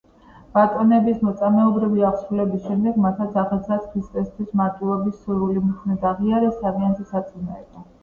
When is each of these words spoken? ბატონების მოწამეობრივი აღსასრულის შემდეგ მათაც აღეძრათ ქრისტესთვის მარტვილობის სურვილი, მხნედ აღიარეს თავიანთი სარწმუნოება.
ბატონების 0.53 1.19
მოწამეობრივი 1.27 2.07
აღსასრულის 2.07 2.65
შემდეგ 2.71 2.99
მათაც 3.05 3.39
აღეძრათ 3.43 3.87
ქრისტესთვის 3.93 4.59
მარტვილობის 4.65 5.23
სურვილი, 5.23 5.67
მხნედ 5.71 6.13
აღიარეს 6.17 6.61
თავიანთი 6.67 7.11
სარწმუნოება. 7.17 7.91